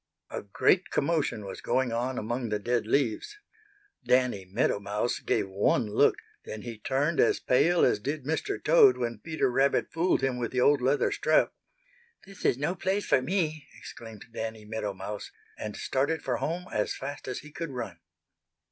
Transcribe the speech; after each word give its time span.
A 0.31 0.41
great 0.41 0.89
commotion 0.89 1.45
was 1.45 1.61
going 1.61 1.91
on 1.91 2.17
among 2.17 2.49
the 2.49 2.57
dead 2.57 2.87
leaves. 2.87 3.37
Danny 4.03 4.45
Meadow 4.45 4.79
Mouse 4.79 5.19
gave 5.19 5.47
one 5.47 5.85
look, 5.91 6.15
then 6.43 6.63
he 6.63 6.79
turned 6.79 7.19
as 7.19 7.39
pale 7.39 7.85
as 7.85 7.99
did 7.99 8.25
Mr. 8.25 8.57
Toad 8.63 8.97
when 8.97 9.19
Peter 9.19 9.51
Rabbit 9.51 9.91
fooled 9.91 10.21
him 10.21 10.39
with 10.39 10.51
the 10.51 10.59
old 10.59 10.81
leather 10.81 11.11
strap. 11.11 11.53
"This 12.25 12.45
is 12.45 12.57
no 12.57 12.73
place 12.73 13.05
for 13.05 13.21
me!" 13.21 13.67
exclaimed 13.77 14.25
Danny 14.33 14.65
Meadow 14.65 14.95
Mouse, 14.95 15.29
and 15.55 15.77
started 15.77 16.23
for 16.23 16.37
home 16.37 16.65
as 16.73 16.95
fast 16.95 17.27
as 17.27 17.41
he 17.41 17.51
could 17.51 17.69
run. 17.69 17.99